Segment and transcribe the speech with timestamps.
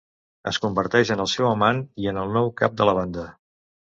[0.51, 3.27] Es converteix en el seu amant i en el nou cap de la banda.